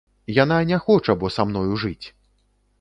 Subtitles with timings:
[0.43, 2.05] Яна не хоча бо са мною жыць!